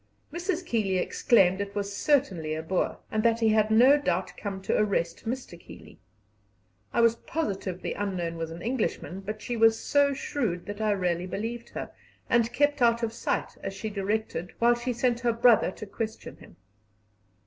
Mrs. 0.33 0.65
Keeley 0.65 0.97
exclaimed 0.97 1.61
it 1.61 1.75
was 1.75 1.95
certainly 1.95 2.55
a 2.55 2.63
Boer, 2.63 2.97
and 3.11 3.21
that 3.21 3.39
he 3.39 3.49
had 3.49 3.69
no 3.69 3.99
doubt 3.99 4.35
come 4.35 4.59
to 4.63 4.75
arrest 4.75 5.27
Mr. 5.29 5.59
Keeley. 5.59 5.99
I 6.91 7.01
was 7.01 7.17
positive 7.17 7.83
the 7.83 7.93
unknown 7.93 8.35
was 8.35 8.49
an 8.49 8.63
Englishman, 8.63 9.19
but 9.19 9.43
she 9.43 9.55
was 9.55 9.77
so 9.79 10.15
shrewd 10.15 10.65
that 10.65 10.81
I 10.81 10.89
really 10.89 11.27
believed 11.27 11.69
her, 11.69 11.91
and 12.31 12.51
kept 12.51 12.81
out 12.81 13.03
of 13.03 13.13
sight 13.13 13.55
as 13.61 13.75
she 13.75 13.91
directed, 13.91 14.53
while 14.57 14.73
she 14.73 14.91
sent 14.91 15.19
her 15.19 15.33
brother 15.33 15.69
to 15.73 15.85
question 15.85 16.37
him. 16.37 16.55